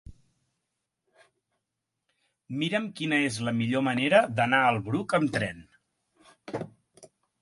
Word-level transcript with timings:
Mira'm 2.61 2.87
quina 2.99 3.19
és 3.27 3.37
la 3.49 3.53
millor 3.59 3.85
manera 3.91 4.23
d'anar 4.41 4.63
al 4.71 4.81
Bruc 4.89 5.15
amb 5.19 5.37
tren. 5.37 5.61